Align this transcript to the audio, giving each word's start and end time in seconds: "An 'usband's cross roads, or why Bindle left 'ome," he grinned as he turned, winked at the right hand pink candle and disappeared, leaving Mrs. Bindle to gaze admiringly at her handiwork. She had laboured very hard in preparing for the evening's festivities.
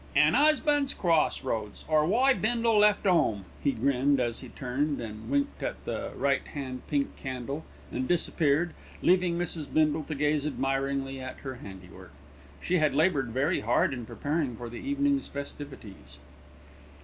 "An 0.15 0.33
'usband's 0.33 0.95
cross 0.95 1.43
roads, 1.43 1.85
or 1.87 2.07
why 2.07 2.33
Bindle 2.33 2.75
left 2.79 3.05
'ome," 3.05 3.45
he 3.63 3.71
grinned 3.71 4.19
as 4.19 4.39
he 4.39 4.49
turned, 4.49 4.97
winked 5.29 5.61
at 5.61 5.85
the 5.85 6.11
right 6.15 6.41
hand 6.41 6.81
pink 6.87 7.15
candle 7.15 7.63
and 7.91 8.07
disappeared, 8.07 8.73
leaving 9.03 9.37
Mrs. 9.37 9.71
Bindle 9.71 10.03
to 10.05 10.15
gaze 10.15 10.43
admiringly 10.43 11.19
at 11.19 11.37
her 11.41 11.57
handiwork. 11.57 12.13
She 12.59 12.79
had 12.79 12.95
laboured 12.95 13.29
very 13.29 13.59
hard 13.59 13.93
in 13.93 14.07
preparing 14.07 14.55
for 14.55 14.69
the 14.69 14.79
evening's 14.79 15.27
festivities. 15.27 16.17